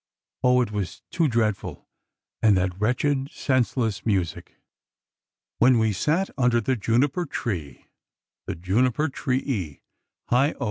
Oh! 0.43 0.61
it 0.61 0.71
was 0.71 1.03
too 1.11 1.27
dread 1.27 1.55
ful! 1.55 1.87
And 2.41 2.57
that 2.57 2.81
wretched, 2.81 3.29
senseless 3.29 4.03
music! 4.03 4.57
When 5.59 5.77
we 5.77 5.93
sat 5.93 6.31
under 6.39 6.59
the 6.59 6.75
juniper 6.75 7.27
tree! 7.27 7.85
The 8.47 8.55
juniper 8.55 9.09
tree 9.09 9.43
e,— 9.45 9.81
heigh 10.31 10.53
o 10.53 10.59